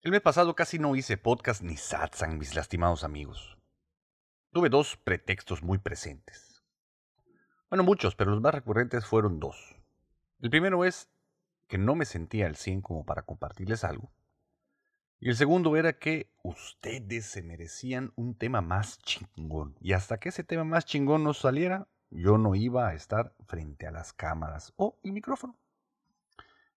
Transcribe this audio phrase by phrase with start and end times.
[0.00, 3.58] El mes pasado casi no hice podcast ni satsang, mis lastimados amigos.
[4.52, 6.62] Tuve dos pretextos muy presentes.
[7.68, 9.76] Bueno, muchos, pero los más recurrentes fueron dos.
[10.38, 11.10] El primero es
[11.66, 14.12] que no me sentía al 100 como para compartirles algo.
[15.18, 19.74] Y el segundo era que ustedes se merecían un tema más chingón.
[19.80, 23.88] Y hasta que ese tema más chingón no saliera, yo no iba a estar frente
[23.88, 25.58] a las cámaras o el micrófono.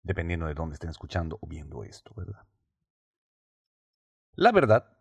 [0.03, 2.47] Dependiendo de dónde estén escuchando o viendo esto, ¿verdad?
[4.35, 4.97] La verdad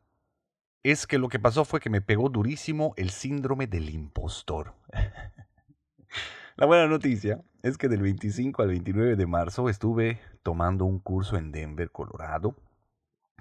[0.83, 4.75] es que lo que pasó fue que me pegó durísimo el síndrome del impostor.
[6.55, 11.37] La buena noticia es que del 25 al 29 de marzo estuve tomando un curso
[11.37, 12.55] en Denver, Colorado,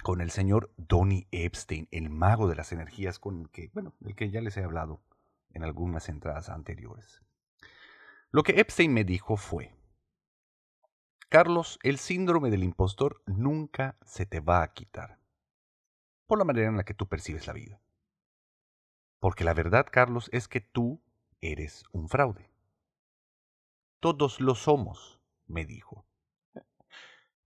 [0.02, 4.14] con el señor Donny Epstein, el mago de las energías, con el que, bueno, el
[4.14, 5.00] que ya les he hablado
[5.50, 7.22] en algunas entradas anteriores.
[8.30, 9.74] Lo que Epstein me dijo fue,
[11.28, 15.17] Carlos, el síndrome del impostor nunca se te va a quitar
[16.28, 17.80] por la manera en la que tú percibes la vida.
[19.18, 21.00] Porque la verdad, Carlos, es que tú
[21.40, 22.50] eres un fraude.
[23.98, 26.06] Todos lo somos, me dijo.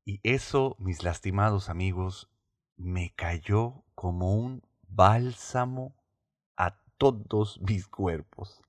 [0.04, 2.28] Y eso, mis lastimados amigos,
[2.76, 5.94] me cayó como un bálsamo
[6.56, 8.60] a todos mis cuerpos.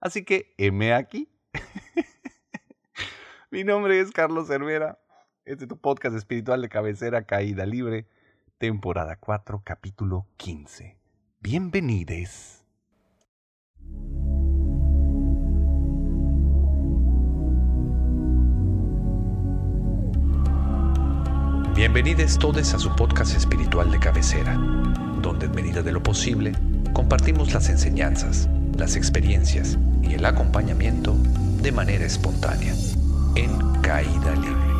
[0.00, 1.32] Así que, heme aquí.
[3.50, 4.98] Mi nombre es Carlos Cervera.
[5.44, 8.08] Este es tu podcast espiritual de cabecera Caída Libre
[8.62, 10.96] temporada 4, capítulo 15.
[11.40, 12.64] Bienvenides.
[21.74, 24.54] Bienvenidos todos a su podcast espiritual de cabecera,
[25.20, 26.52] donde en medida de lo posible
[26.92, 31.16] compartimos las enseñanzas, las experiencias y el acompañamiento
[31.60, 32.74] de manera espontánea,
[33.34, 34.71] en caída libre.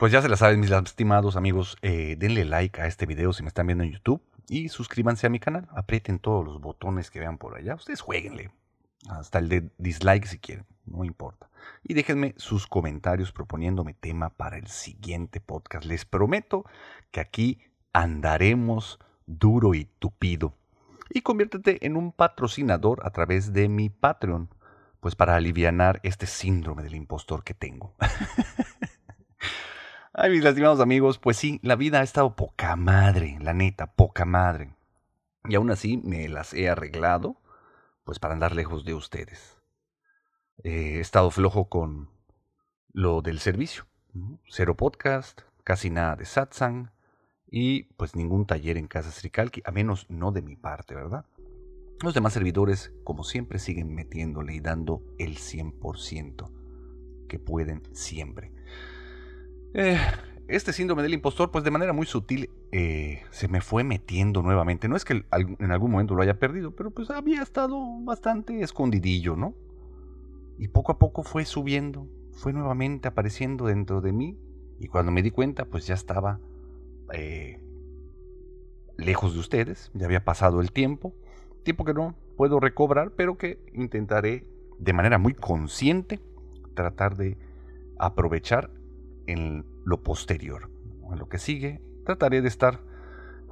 [0.00, 3.42] Pues ya se la saben, mis estimados amigos, eh, denle like a este video si
[3.42, 5.68] me están viendo en YouTube y suscríbanse a mi canal.
[5.72, 7.74] Aprieten todos los botones que vean por allá.
[7.74, 8.50] Ustedes jueguenle.
[9.10, 11.50] Hasta el de dislike si quieren, no importa.
[11.82, 15.84] Y déjenme sus comentarios proponiéndome tema para el siguiente podcast.
[15.84, 16.64] Les prometo
[17.10, 17.60] que aquí
[17.92, 20.54] andaremos duro y tupido.
[21.10, 24.48] Y conviértete en un patrocinador a través de mi Patreon,
[25.00, 27.92] pues para aliviar este síndrome del impostor que tengo.
[30.12, 34.24] Ay, mis lastimados amigos, pues sí, la vida ha estado poca madre, la neta, poca
[34.24, 34.74] madre.
[35.44, 37.36] Y aún así me las he arreglado,
[38.02, 39.56] pues para andar lejos de ustedes.
[40.64, 42.10] he estado flojo con
[42.92, 43.86] lo del servicio.
[44.48, 46.90] Cero podcast, casi nada de satsang
[47.48, 51.24] y pues ningún taller en Casa Srikalki, a menos no de mi parte, ¿verdad?
[52.02, 56.50] Los demás servidores, como siempre, siguen metiéndole y dando el 100%
[57.28, 58.52] que pueden siempre.
[59.74, 59.98] Eh,
[60.48, 64.88] este síndrome del impostor, pues de manera muy sutil, eh, se me fue metiendo nuevamente.
[64.88, 69.36] No es que en algún momento lo haya perdido, pero pues había estado bastante escondidillo,
[69.36, 69.54] ¿no?
[70.58, 74.38] Y poco a poco fue subiendo, fue nuevamente apareciendo dentro de mí.
[74.80, 76.40] Y cuando me di cuenta, pues ya estaba
[77.12, 77.60] eh,
[78.96, 81.14] lejos de ustedes, ya había pasado el tiempo.
[81.62, 84.46] Tiempo que no puedo recobrar, pero que intentaré
[84.78, 86.18] de manera muy consciente
[86.74, 87.38] tratar de
[87.98, 88.70] aprovechar
[89.30, 90.70] en lo posterior.
[91.10, 92.80] En lo que sigue, trataré de estar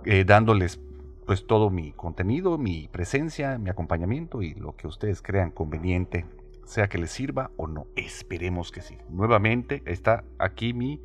[0.05, 0.81] eh, dándoles
[1.27, 6.25] pues todo mi contenido, mi presencia, mi acompañamiento y lo que ustedes crean conveniente,
[6.65, 7.87] sea que les sirva o no.
[7.97, 8.97] Esperemos que sí.
[9.11, 11.03] Nuevamente está aquí mi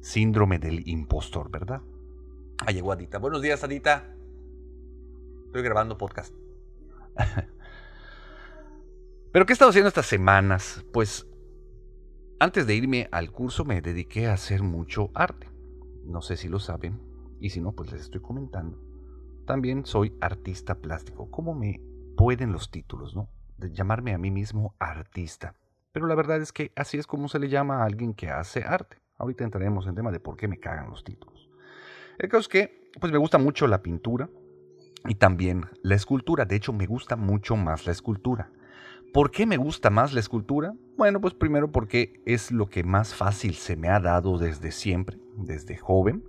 [0.00, 1.82] síndrome del impostor, ¿verdad?
[2.66, 3.18] Ahí llegó Adita.
[3.18, 4.14] Buenos días, Adita.
[5.46, 6.34] Estoy grabando podcast.
[9.32, 10.84] Pero ¿qué he estado haciendo estas semanas?
[10.92, 11.29] Pues
[12.40, 15.46] antes de irme al curso me dediqué a hacer mucho arte.
[16.04, 16.98] No sé si lo saben,
[17.38, 18.82] y si no, pues les estoy comentando.
[19.46, 21.30] También soy artista plástico.
[21.30, 21.80] ¿Cómo me
[22.16, 23.28] pueden los títulos, no?
[23.58, 25.54] Llamarme a mí mismo artista.
[25.92, 28.64] Pero la verdad es que así es como se le llama a alguien que hace
[28.64, 28.96] arte.
[29.18, 31.50] Ahorita entraremos en tema de por qué me cagan los títulos.
[32.18, 34.30] El caso es que, pues me gusta mucho la pintura
[35.06, 36.46] y también la escultura.
[36.46, 38.50] De hecho, me gusta mucho más la escultura.
[39.12, 40.72] ¿Por qué me gusta más la escultura?
[40.96, 45.18] Bueno, pues primero porque es lo que más fácil se me ha dado desde siempre,
[45.36, 46.22] desde joven.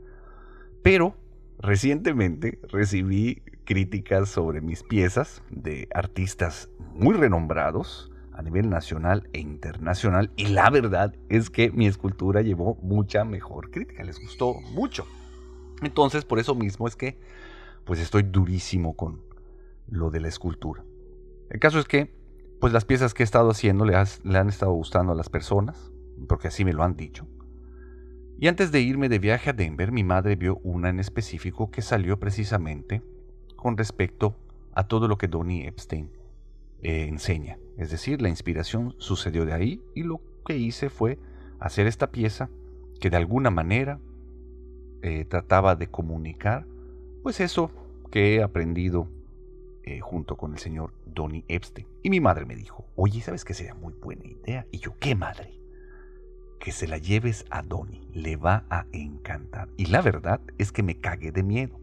[0.82, 1.16] Pero
[1.60, 10.32] recientemente recibí críticas sobre mis piezas de artistas muy renombrados a nivel nacional e internacional
[10.36, 15.06] y la verdad es que mi escultura llevó mucha mejor crítica, les gustó mucho.
[15.84, 17.20] Entonces, por eso mismo es que
[17.86, 19.22] pues estoy durísimo con
[19.88, 20.84] lo de la escultura.
[21.52, 22.21] El caso es que
[22.62, 25.92] pues las piezas que he estado haciendo le, han estado gustando a las personas,
[26.28, 27.28] porque así me lo han dicho.
[28.38, 31.82] Y antes de irme de viaje a Denver, mi madre vio una en específico que
[31.82, 33.02] salió precisamente
[33.56, 34.36] con respecto
[34.74, 36.12] a todo lo que Donnie Epstein
[36.84, 37.58] eh, enseña.
[37.78, 41.18] Es decir, la inspiración sucedió de ahí y lo que hice fue
[41.60, 42.52] hacer esta pieza
[43.00, 44.00] que de alguna manera
[45.02, 46.68] eh, trataba de comunicar
[47.24, 47.72] pues eso
[48.12, 49.08] que he aprendido
[49.92, 51.88] eh, junto con el señor Donnie Epstein.
[52.04, 54.66] Y mi madre me dijo, oye, ¿sabes qué sería muy buena idea?
[54.72, 55.62] Y yo, ¿qué madre?
[56.62, 59.68] que se la lleves a Donnie, le va a encantar.
[59.78, 61.80] Y la verdad es que me cagué de miedo.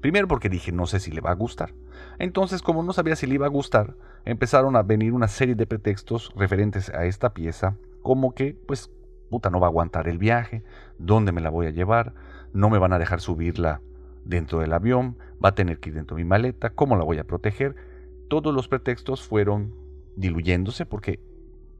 [0.00, 1.74] Primero porque dije, no sé si le va a gustar.
[2.18, 3.94] Entonces, como no sabía si le iba a gustar,
[4.24, 8.90] empezaron a venir una serie de pretextos referentes a esta pieza, como que, pues,
[9.30, 10.64] puta, no va a aguantar el viaje,
[10.98, 12.14] dónde me la voy a llevar,
[12.52, 13.80] no me van a dejar subirla
[14.24, 17.18] dentro del avión, va a tener que ir dentro de mi maleta, cómo la voy
[17.18, 17.74] a proteger.
[18.28, 19.74] Todos los pretextos fueron
[20.16, 21.20] diluyéndose porque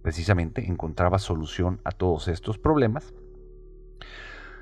[0.03, 3.15] precisamente encontraba solución a todos estos problemas.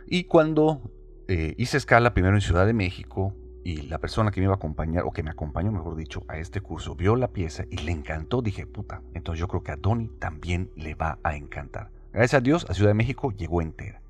[0.06, 0.82] Y cuando
[1.28, 4.56] eh, hice escala primero en Ciudad de México y la persona que me iba a
[4.56, 7.92] acompañar, o que me acompañó, mejor dicho, a este curso, vio la pieza y le
[7.92, 11.90] encantó, dije, puta, entonces yo creo que a Donny también le va a encantar.
[12.12, 14.02] Gracias a Dios, a Ciudad de México llegó entera.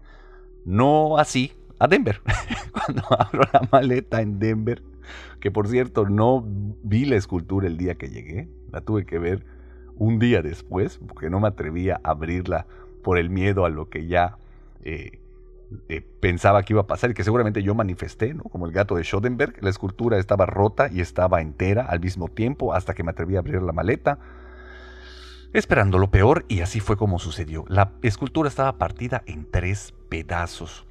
[0.65, 2.21] No así a Denver.
[2.73, 4.83] Cuando abro la maleta en Denver,
[5.41, 9.45] que por cierto no vi la escultura el día que llegué, la tuve que ver
[9.97, 12.67] un día después, porque no me atrevía a abrirla
[13.03, 14.39] por el miedo a lo que ya
[14.85, 15.21] eh,
[15.89, 18.45] eh, pensaba que iba a pasar y que seguramente yo manifesté, ¿no?
[18.45, 22.75] Como el gato de Schoenberg, la escultura estaba rota y estaba entera al mismo tiempo
[22.75, 24.19] hasta que me atreví a abrir la maleta,
[25.53, 27.65] esperando lo peor y así fue como sucedió.
[27.69, 30.87] La escultura estaba partida en tres pedazos.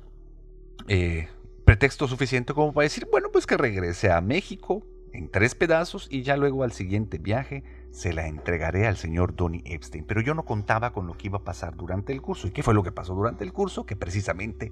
[0.88, 1.28] Eh,
[1.66, 4.84] pretexto suficiente como para decir, bueno, pues que regrese a México
[5.14, 9.62] en tres pedazos y ya luego al siguiente viaje se la entregaré al señor Donny
[9.66, 10.06] Epstein.
[10.06, 12.48] Pero yo no contaba con lo que iba a pasar durante el curso.
[12.48, 13.86] ¿Y qué fue lo que pasó durante el curso?
[13.86, 14.72] Que precisamente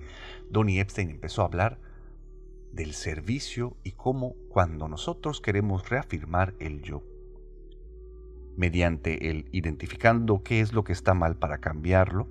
[0.50, 1.80] Donny Epstein empezó a hablar
[2.72, 7.04] del servicio y cómo cuando nosotros queremos reafirmar el yo,
[8.56, 12.28] mediante el identificando qué es lo que está mal para cambiarlo,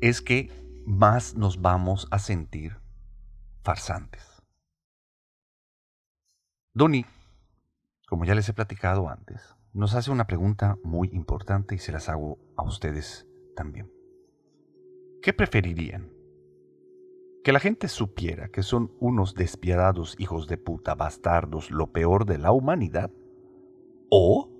[0.00, 0.48] es que
[0.86, 2.78] más nos vamos a sentir
[3.62, 4.42] farsantes.
[6.72, 7.04] Donny
[8.10, 12.08] como ya les he platicado antes, nos hace una pregunta muy importante y se las
[12.08, 13.24] hago a ustedes
[13.54, 13.88] también.
[15.22, 16.10] ¿Qué preferirían?
[17.44, 22.38] ¿Que la gente supiera que son unos despiadados hijos de puta bastardos, lo peor de
[22.38, 23.12] la humanidad?
[24.10, 24.50] ¿O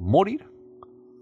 [0.00, 0.50] morir?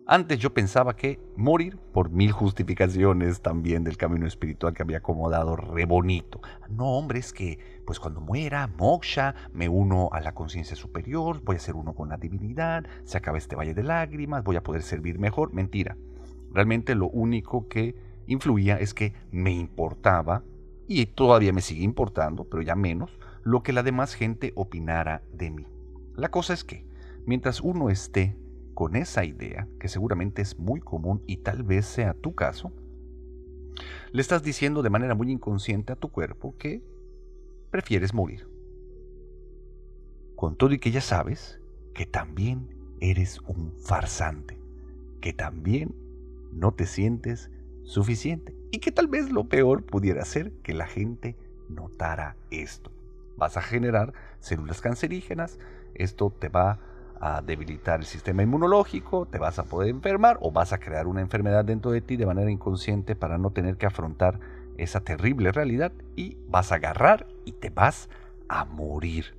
[0.07, 5.57] Antes yo pensaba que morir por mil justificaciones también del camino espiritual que había acomodado
[5.57, 6.43] re bonito.
[6.69, 11.57] No, hombre, es que pues cuando muera, moksha, me uno a la conciencia superior, voy
[11.57, 14.83] a ser uno con la divinidad, se acaba este valle de lágrimas, voy a poder
[14.83, 15.55] servir mejor.
[15.55, 15.97] Mentira.
[16.53, 17.95] Realmente lo único que
[18.27, 20.43] influía es que me importaba,
[20.87, 25.51] y todavía me sigue importando, pero ya menos, lo que la demás gente opinara de
[25.51, 25.67] mí.
[26.15, 26.85] La cosa es que,
[27.25, 28.37] mientras uno esté
[28.75, 32.73] con esa idea, que seguramente es muy común y tal vez sea tu caso,
[34.13, 36.83] le estás diciendo de manera muy inconsciente a tu cuerpo que
[37.71, 38.49] prefieres morir.
[40.37, 41.61] Con todo y que ya sabes
[41.95, 42.69] que también
[43.01, 44.59] eres un farsante,
[45.21, 45.95] que también
[46.53, 47.51] no te sientes
[47.83, 51.37] suficiente y que tal vez lo peor pudiera ser que la gente
[51.69, 52.93] notara esto.
[53.37, 55.59] Vas a generar células cancerígenas,
[55.95, 56.94] esto te va a
[57.45, 61.65] debilitar el sistema inmunológico, te vas a poder enfermar o vas a crear una enfermedad
[61.65, 64.41] dentro de ti de manera inconsciente para no tener que afrontar
[64.77, 68.09] esa terrible realidad y vas a agarrar y te vas
[68.49, 69.37] a morir.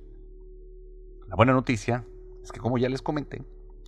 [1.28, 2.04] La buena noticia
[2.42, 3.44] es que como ya les comenté,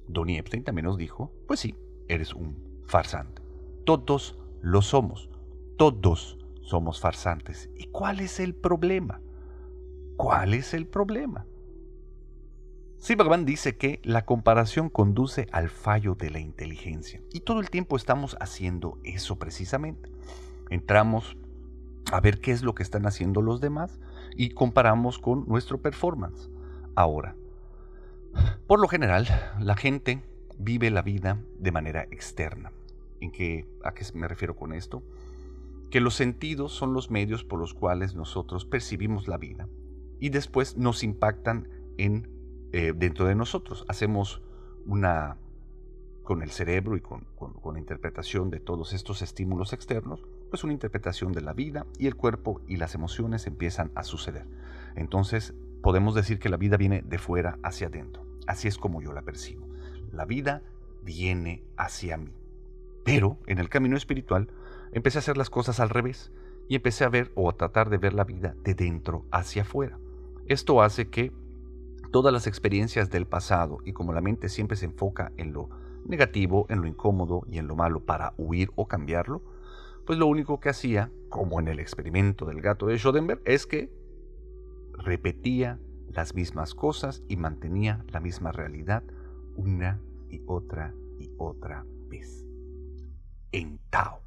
[0.06, 1.74] Donnie Epstein también nos dijo, pues sí,
[2.08, 3.42] eres un farsante.
[3.84, 5.28] Todos lo somos,
[5.76, 7.70] todos somos farsantes.
[7.74, 9.20] ¿Y cuál es el problema?
[10.16, 11.46] ¿Cuál es el problema?
[13.16, 17.22] Bhagavan dice que la comparación conduce al fallo de la inteligencia.
[17.32, 20.10] Y todo el tiempo estamos haciendo eso precisamente.
[20.68, 21.36] Entramos
[22.12, 23.98] a ver qué es lo que están haciendo los demás
[24.36, 26.50] y comparamos con nuestro performance.
[26.94, 27.36] Ahora,
[28.66, 29.26] por lo general,
[29.60, 30.22] la gente
[30.58, 32.72] vive la vida de manera externa.
[33.20, 35.02] ¿En qué, ¿A qué me refiero con esto?
[35.90, 39.68] Que los sentidos son los medios por los cuales nosotros percibimos la vida
[40.20, 42.37] y después nos impactan en
[42.72, 43.84] eh, dentro de nosotros.
[43.88, 44.42] Hacemos
[44.86, 45.36] una,
[46.22, 47.26] con el cerebro y con,
[47.72, 52.16] la interpretación de todos estos estímulos externos, pues una interpretación de la vida y el
[52.16, 54.46] cuerpo y las emociones empiezan a suceder.
[54.96, 58.26] Entonces podemos decir que la vida viene de fuera hacia adentro.
[58.46, 59.66] Así es como yo la percibo.
[60.10, 60.62] la vida
[61.04, 62.32] viene hacia mí.
[63.04, 64.48] Pero en el camino espiritual
[64.92, 66.32] empecé a hacer las cosas al revés
[66.68, 69.98] y empecé a ver o a tratar de ver la vida de dentro hacia afuera.
[70.46, 71.32] Esto hace que
[72.10, 75.68] todas las experiencias del pasado y como la mente siempre se enfoca en lo
[76.04, 79.42] negativo, en lo incómodo y en lo malo para huir o cambiarlo,
[80.06, 83.92] pues lo único que hacía, como en el experimento del gato de Schoenberg, es que
[84.94, 89.02] repetía las mismas cosas y mantenía la misma realidad
[89.56, 90.00] una
[90.30, 92.46] y otra y otra vez.
[93.52, 94.22] En Tao.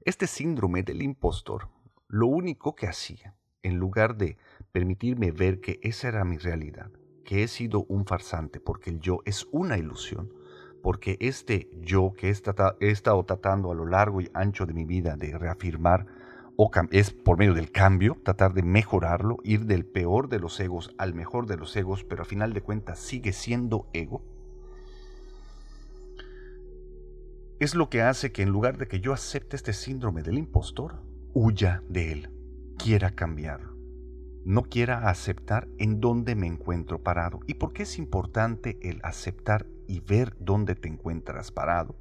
[0.00, 1.68] Este síndrome del impostor,
[2.06, 4.38] lo único que hacía, en lugar de
[4.72, 6.90] permitirme ver que esa era mi realidad,
[7.24, 10.32] que he sido un farsante porque el yo es una ilusión,
[10.82, 15.16] porque este yo que he estado tratando a lo largo y ancho de mi vida
[15.16, 16.06] de reafirmar
[16.56, 20.92] o es por medio del cambio, tratar de mejorarlo, ir del peor de los egos
[20.98, 24.24] al mejor de los egos, pero a final de cuentas sigue siendo ego,
[27.60, 31.02] es lo que hace que en lugar de que yo acepte este síndrome del impostor,
[31.32, 32.30] huya de él,
[32.76, 33.77] quiera cambiarlo
[34.44, 37.40] no quiera aceptar en dónde me encuentro parado.
[37.46, 41.94] ¿Y por qué es importante el aceptar y ver dónde te encuentras parado?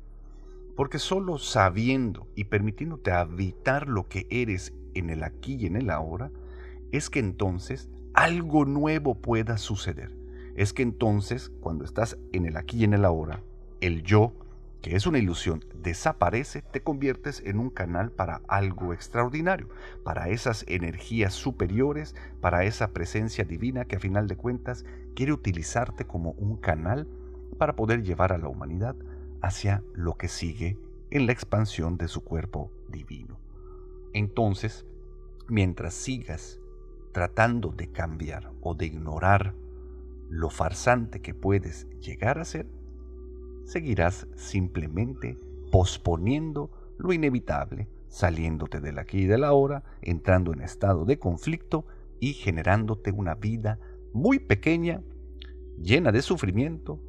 [0.75, 5.89] Porque solo sabiendo y permitiéndote habitar lo que eres en el aquí y en el
[5.89, 6.31] ahora,
[6.91, 10.15] es que entonces algo nuevo pueda suceder.
[10.55, 13.43] Es que entonces, cuando estás en el aquí y en el ahora,
[13.81, 14.33] el yo
[14.81, 19.69] que es una ilusión, desaparece, te conviertes en un canal para algo extraordinario,
[20.03, 26.05] para esas energías superiores, para esa presencia divina que a final de cuentas quiere utilizarte
[26.05, 27.07] como un canal
[27.57, 28.95] para poder llevar a la humanidad
[29.41, 30.77] hacia lo que sigue
[31.09, 33.39] en la expansión de su cuerpo divino.
[34.13, 34.85] Entonces,
[35.47, 36.59] mientras sigas
[37.11, 39.55] tratando de cambiar o de ignorar
[40.29, 42.67] lo farsante que puedes llegar a ser,
[43.67, 45.37] seguirás simplemente
[45.71, 51.85] posponiendo lo inevitable, saliéndote del aquí y de la hora, entrando en estado de conflicto
[52.19, 53.77] y generándote una vida
[54.13, 55.01] muy pequeña,
[55.79, 56.99] llena de sufrimiento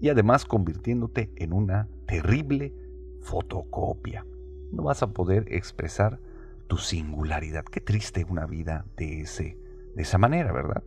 [0.00, 2.72] y además convirtiéndote en una terrible
[3.20, 4.24] fotocopia.
[4.70, 6.20] No vas a poder expresar
[6.68, 7.64] tu singularidad.
[7.64, 9.58] Qué triste una vida de, ese,
[9.94, 10.84] de esa manera, ¿verdad?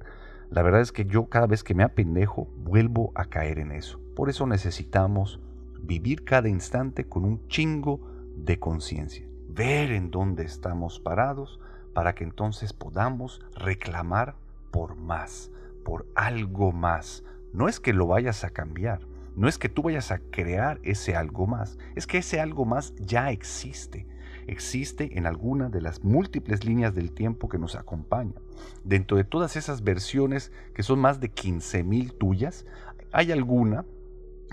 [0.50, 4.00] La verdad es que yo cada vez que me apendejo vuelvo a caer en eso.
[4.16, 5.42] Por eso necesitamos
[5.82, 8.00] vivir cada instante con un chingo
[8.36, 11.60] de conciencia, ver en dónde estamos parados
[11.94, 14.36] para que entonces podamos reclamar
[14.72, 15.51] por más,
[15.84, 17.24] por algo más.
[17.54, 19.01] No es que lo vayas a cambiar,
[19.36, 22.96] no es que tú vayas a crear ese algo más, es que ese algo más
[22.96, 24.08] ya existe
[24.48, 28.42] existe en alguna de las múltiples líneas del tiempo que nos acompañan.
[28.84, 32.66] Dentro de todas esas versiones, que son más de 15.000 tuyas,
[33.12, 33.86] hay alguna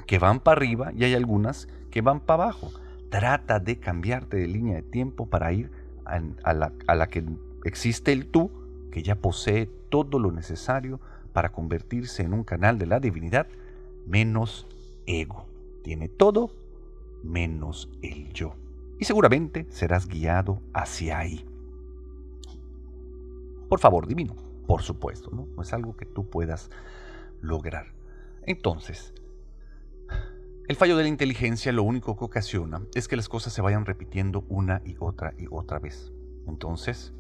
[0.07, 2.73] que van para arriba y hay algunas que van para abajo.
[3.09, 5.71] Trata de cambiarte de línea de tiempo para ir
[6.05, 7.25] a, la, a la que
[7.65, 8.51] existe el tú,
[8.91, 11.01] que ya posee todo lo necesario
[11.33, 13.47] para convertirse en un canal de la divinidad,
[14.07, 14.67] menos
[15.07, 15.47] ego.
[15.83, 16.51] Tiene todo
[17.23, 18.55] menos el yo.
[18.99, 21.45] Y seguramente serás guiado hacia ahí.
[23.69, 24.37] Por favor, divino,
[24.67, 25.63] por supuesto, ¿no?
[25.63, 26.71] Es algo que tú puedas
[27.41, 27.87] lograr.
[28.43, 29.15] Entonces,
[30.67, 33.85] el fallo de la inteligencia lo único que ocasiona es que las cosas se vayan
[33.85, 36.13] repitiendo una y otra y otra vez.
[36.47, 37.13] Entonces,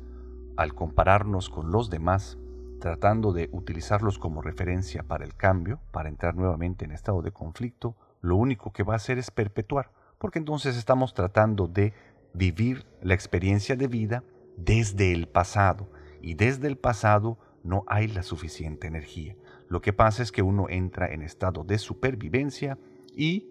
[0.56, 2.38] al compararnos con los demás,
[2.80, 7.96] tratando de utilizarlos como referencia para el cambio, para entrar nuevamente en estado de conflicto,
[8.20, 9.90] lo único que va a hacer es perpetuar,
[10.24, 11.92] porque entonces estamos tratando de
[12.32, 14.24] vivir la experiencia de vida
[14.56, 15.90] desde el pasado,
[16.22, 19.36] y desde el pasado no hay la suficiente energía.
[19.68, 22.78] Lo que pasa es que uno entra en estado de supervivencia,
[23.14, 23.50] y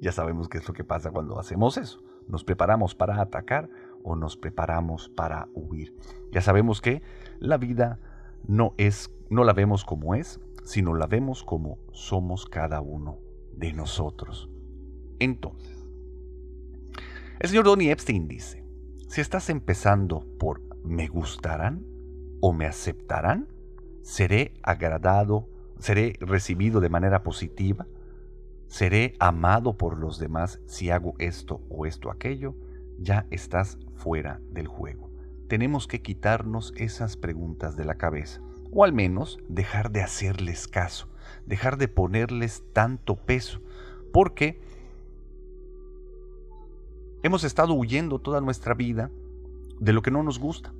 [0.00, 2.02] ya sabemos qué es lo que pasa cuando hacemos eso.
[2.26, 3.70] Nos preparamos para atacar
[4.02, 5.94] o nos preparamos para huir.
[6.32, 7.02] Ya sabemos que
[7.38, 8.00] la vida
[8.48, 13.20] no es no la vemos como es, sino la vemos como somos cada uno
[13.52, 14.50] de nosotros.
[15.20, 15.79] Entonces,
[17.40, 18.62] el señor Donny Epstein dice,
[19.08, 21.86] si estás empezando por me gustarán
[22.40, 23.48] o me aceptarán,
[24.02, 27.86] seré agradado, seré recibido de manera positiva,
[28.68, 32.54] seré amado por los demás si hago esto o esto aquello,
[32.98, 35.10] ya estás fuera del juego.
[35.48, 41.08] Tenemos que quitarnos esas preguntas de la cabeza, o al menos dejar de hacerles caso,
[41.46, 43.62] dejar de ponerles tanto peso,
[44.12, 44.60] porque
[47.22, 49.10] hemos estado huyendo toda nuestra vida
[49.78, 50.72] de lo que no nos gusta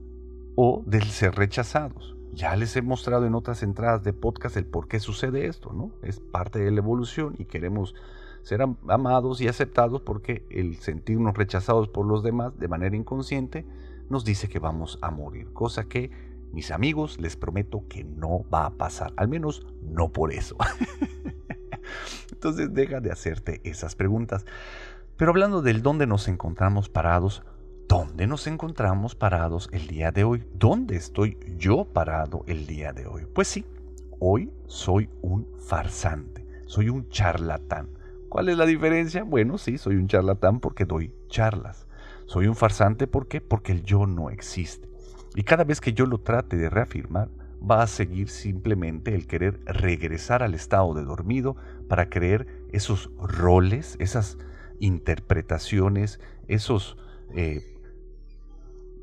[0.54, 2.16] o del ser rechazados.
[2.32, 5.90] Ya les he mostrado en otras entradas de podcast el por qué sucede esto, ¿no?
[6.02, 7.94] Es parte de la evolución y queremos
[8.42, 13.66] ser amados y aceptados porque el sentirnos rechazados por los demás de manera inconsciente
[14.08, 16.10] nos dice que vamos a morir, cosa que
[16.52, 20.56] mis amigos les prometo que no va a pasar, al menos no por eso.
[22.32, 24.46] Entonces deja de hacerte esas preguntas.
[25.20, 27.42] Pero hablando del dónde nos encontramos parados,
[27.86, 30.46] ¿dónde nos encontramos parados el día de hoy?
[30.54, 33.26] ¿Dónde estoy yo parado el día de hoy?
[33.26, 33.66] Pues sí,
[34.18, 37.90] hoy soy un farsante, soy un charlatán.
[38.30, 39.22] ¿Cuál es la diferencia?
[39.22, 41.86] Bueno, sí, soy un charlatán porque doy charlas.
[42.24, 43.06] Soy un farsante.
[43.06, 44.88] Porque el yo no existe.
[45.34, 47.28] Y cada vez que yo lo trate de reafirmar,
[47.60, 51.56] va a seguir simplemente el querer regresar al estado de dormido
[51.88, 54.38] para creer esos roles, esas
[54.80, 56.96] interpretaciones, esos,
[57.34, 57.78] eh,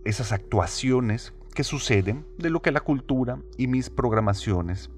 [0.04, 4.92] esas actuaciones que suceden de lo que la cultura y mis programaciones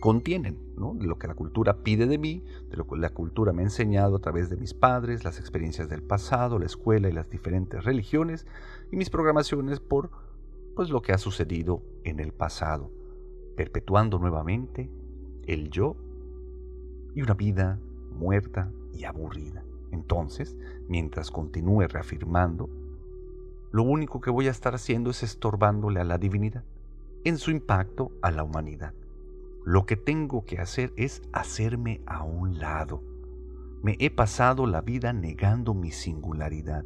[0.00, 0.58] contienen,
[0.98, 3.66] de lo que la cultura pide de mí, de lo que la cultura me ha
[3.66, 7.84] enseñado a través de mis padres, las experiencias del pasado, la escuela y las diferentes
[7.84, 8.46] religiones,
[8.90, 10.10] y mis programaciones por
[10.74, 12.90] pues, lo que ha sucedido en el pasado,
[13.56, 14.90] perpetuando nuevamente
[15.46, 15.96] el yo
[17.14, 17.78] y una vida
[18.12, 19.64] muerta y aburrida.
[19.94, 20.56] Entonces,
[20.88, 22.68] mientras continúe reafirmando,
[23.70, 26.64] lo único que voy a estar haciendo es estorbándole a la divinidad
[27.24, 28.92] en su impacto a la humanidad.
[29.64, 33.02] Lo que tengo que hacer es hacerme a un lado.
[33.82, 36.84] Me he pasado la vida negando mi singularidad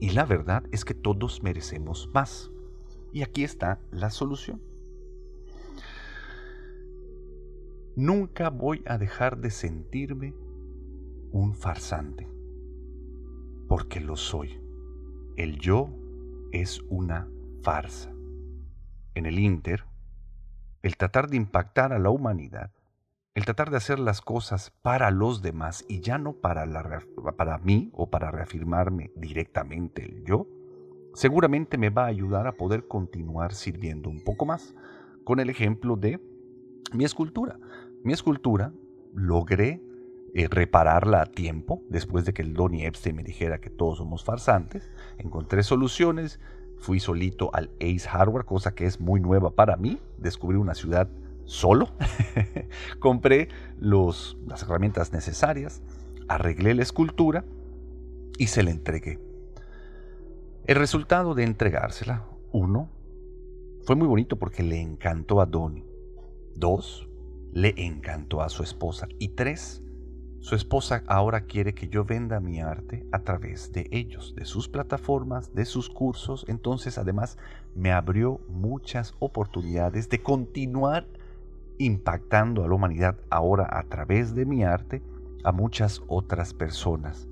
[0.00, 2.50] y la verdad es que todos merecemos más.
[3.12, 4.60] Y aquí está la solución.
[7.94, 10.34] Nunca voy a dejar de sentirme
[11.32, 12.28] un farsante,
[13.68, 14.60] porque lo soy.
[15.36, 15.90] El yo
[16.52, 17.28] es una
[17.62, 18.12] farsa.
[19.14, 19.84] En el Inter,
[20.82, 22.70] el tratar de impactar a la humanidad,
[23.34, 26.64] el tratar de hacer las cosas para los demás y ya no para,
[27.36, 30.46] para mí o para reafirmarme directamente el yo,
[31.12, 34.74] seguramente me va a ayudar a poder continuar sirviendo un poco más.
[35.24, 36.20] Con el ejemplo de
[36.92, 37.58] mi escultura.
[38.04, 38.72] Mi escultura
[39.12, 39.82] logré
[40.36, 44.22] eh, repararla a tiempo, después de que el Donny Epstein me dijera que todos somos
[44.22, 44.90] farsantes.
[45.18, 46.38] Encontré soluciones,
[46.78, 50.00] Fui solito al Ace Hardware, cosa que es muy nueva para mí.
[50.18, 51.08] Descubrí una ciudad
[51.44, 51.88] solo.
[53.00, 55.82] Compré los, las herramientas necesarias,
[56.28, 57.44] arreglé la escultura
[58.38, 59.18] y se la entregué.
[60.66, 62.90] El resultado de entregársela, uno,
[63.84, 65.86] fue muy bonito porque le encantó a Donnie.
[66.54, 67.08] Dos,
[67.52, 69.08] le encantó a su esposa.
[69.18, 69.82] Y tres,
[70.46, 74.68] su esposa ahora quiere que yo venda mi arte a través de ellos, de sus
[74.68, 76.44] plataformas, de sus cursos.
[76.46, 77.36] Entonces además
[77.74, 81.08] me abrió muchas oportunidades de continuar
[81.78, 85.02] impactando a la humanidad ahora a través de mi arte
[85.42, 87.26] a muchas otras personas.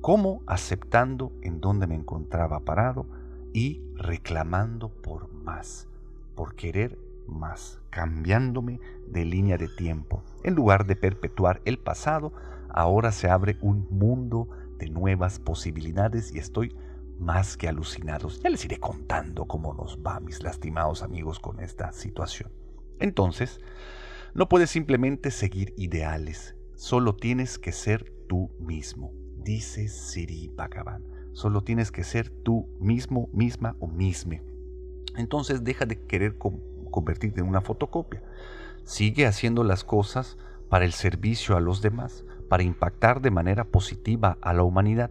[0.00, 3.06] Como aceptando en donde me encontraba parado
[3.52, 5.86] y reclamando por más,
[6.34, 10.22] por querer más, cambiándome de línea de tiempo.
[10.44, 12.32] En lugar de perpetuar el pasado,
[12.68, 16.76] ahora se abre un mundo de nuevas posibilidades y estoy
[17.18, 18.40] más que alucinados.
[18.42, 22.50] Ya les iré contando cómo nos va, mis lastimados amigos, con esta situación.
[23.00, 23.60] Entonces,
[24.34, 31.18] no puedes simplemente seguir ideales, solo tienes que ser tú mismo, dice Siri Bhagavan.
[31.32, 34.42] Solo tienes que ser tú mismo, misma o misme.
[35.16, 36.36] Entonces deja de querer
[36.90, 38.22] convertirte en una fotocopia.
[38.84, 44.38] Sigue haciendo las cosas para el servicio a los demás, para impactar de manera positiva
[44.40, 45.10] a la humanidad,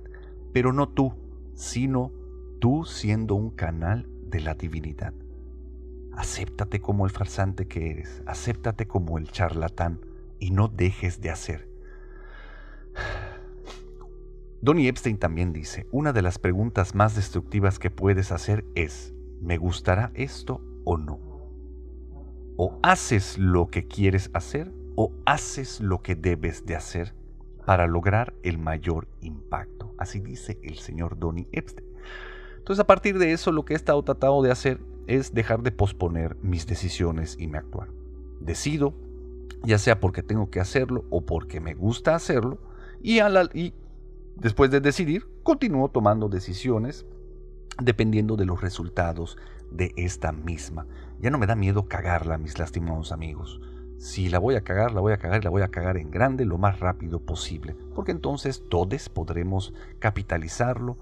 [0.53, 1.13] pero no tú,
[1.53, 2.11] sino
[2.59, 5.13] tú siendo un canal de la divinidad.
[6.13, 9.99] Acéptate como el farsante que eres, acéptate como el charlatán
[10.39, 11.69] y no dejes de hacer.
[14.61, 19.57] Donny Epstein también dice, una de las preguntas más destructivas que puedes hacer es, ¿me
[19.57, 21.26] gustará esto o no?
[22.57, 27.13] O haces lo que quieres hacer o haces lo que debes de hacer
[27.65, 29.93] para lograr el mayor impacto.
[29.97, 31.87] Así dice el señor Donny Epstein.
[32.57, 35.71] Entonces a partir de eso lo que he estado tratando de hacer es dejar de
[35.71, 37.89] posponer mis decisiones y mi actuar.
[38.41, 38.93] Decido,
[39.63, 42.59] ya sea porque tengo que hacerlo o porque me gusta hacerlo,
[43.01, 43.19] y,
[43.53, 43.73] y
[44.35, 47.05] después de decidir, continúo tomando decisiones
[47.81, 49.37] dependiendo de los resultados
[49.71, 50.87] de esta misma.
[51.19, 53.59] Ya no me da miedo cagarla, mis lastimados amigos.
[53.97, 56.11] Si la voy a cagar, la voy a cagar y la voy a cagar en
[56.11, 60.97] grande lo más rápido posible, porque entonces todos podremos capitalizarlo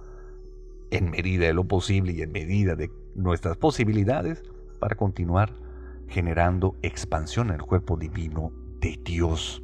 [0.91, 4.43] en medida de lo posible y en medida de nuestras posibilidades
[4.79, 5.53] para continuar
[6.07, 9.61] generando expansión en el cuerpo divino de Dios.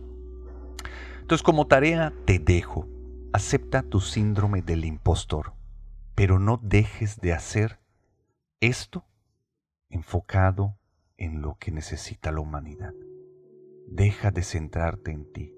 [1.22, 2.88] Entonces como tarea te dejo,
[3.32, 5.54] acepta tu síndrome del impostor,
[6.16, 7.81] pero no dejes de hacer
[8.62, 9.04] esto
[9.90, 10.78] enfocado
[11.18, 12.94] en lo que necesita la humanidad.
[13.88, 15.56] Deja de centrarte en ti.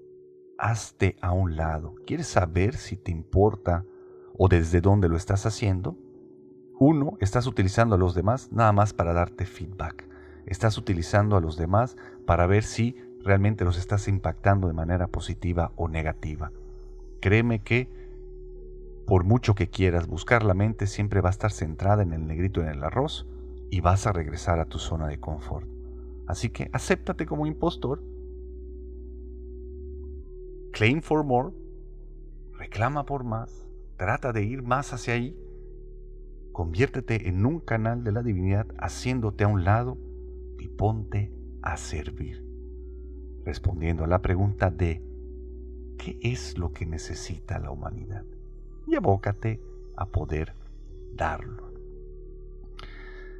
[0.58, 1.94] Hazte a un lado.
[2.06, 3.84] ¿Quieres saber si te importa
[4.36, 5.98] o desde dónde lo estás haciendo?
[6.80, 10.08] Uno, estás utilizando a los demás nada más para darte feedback.
[10.46, 15.72] Estás utilizando a los demás para ver si realmente los estás impactando de manera positiva
[15.76, 16.52] o negativa.
[17.20, 18.03] Créeme que
[19.06, 22.62] por mucho que quieras buscar la mente siempre va a estar centrada en el negrito
[22.62, 23.26] en el arroz
[23.70, 25.68] y vas a regresar a tu zona de confort.
[26.26, 28.02] Así que acéptate como impostor.
[30.72, 31.50] Claim for more.
[32.52, 33.68] Reclama por más.
[33.96, 35.38] Trata de ir más hacia ahí.
[36.52, 39.98] Conviértete en un canal de la divinidad haciéndote a un lado
[40.58, 42.42] y ponte a servir.
[43.44, 45.02] Respondiendo a la pregunta de
[45.98, 48.24] ¿qué es lo que necesita la humanidad?
[48.86, 49.60] Y abócate
[49.96, 50.54] a poder
[51.14, 51.72] darlo.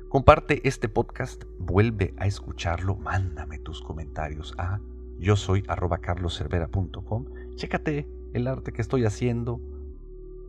[0.09, 4.79] Comparte este podcast, vuelve a escucharlo, mándame tus comentarios a
[5.19, 7.27] yo soy arroba carloservera.com.
[7.55, 9.61] Chécate el arte que estoy haciendo.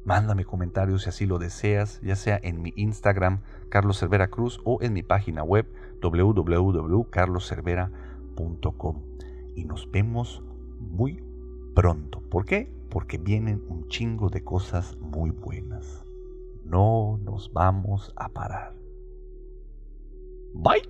[0.04, 4.78] Mándame comentarios si así lo deseas, ya sea en mi Instagram, Carlos Cervera Cruz, o
[4.82, 5.66] en mi página web,
[6.02, 9.02] www.carloservera.com.
[9.56, 10.44] Y nos vemos
[10.80, 11.24] muy
[11.74, 12.22] pronto.
[12.22, 12.75] ¿Por qué?
[12.96, 16.06] Porque vienen un chingo de cosas muy buenas.
[16.64, 18.74] No nos vamos a parar.
[20.54, 20.82] Bye.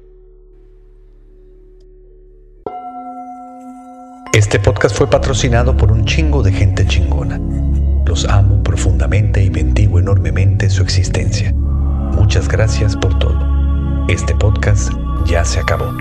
[4.34, 7.39] Este podcast fue patrocinado por un chingo de gente chingona.
[8.06, 11.54] Los amo profundamente y bendigo enormemente su existencia.
[11.54, 14.06] Muchas gracias por todo.
[14.10, 14.94] Este podcast
[15.26, 15.91] ya se acabó.